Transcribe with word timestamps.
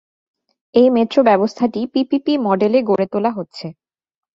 এই 0.75 0.87
মেট্রো 0.89 1.21
ব্যবস্থাটি 1.23 1.81
পিপিপি 1.93 2.33
মডেলে 2.45 2.79
গড়ে 2.83 3.05
তোলা 3.11 3.31
হচ্ছে। 3.37 3.67